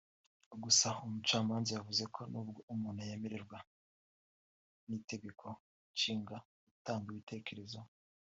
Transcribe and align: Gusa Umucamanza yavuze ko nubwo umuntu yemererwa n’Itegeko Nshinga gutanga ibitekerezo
Gusa 0.63 0.87
Umucamanza 1.05 1.71
yavuze 1.77 2.03
ko 2.13 2.21
nubwo 2.31 2.59
umuntu 2.73 2.99
yemererwa 3.09 3.57
n’Itegeko 4.87 5.45
Nshinga 5.93 6.35
gutanga 6.71 7.07
ibitekerezo 7.11 7.79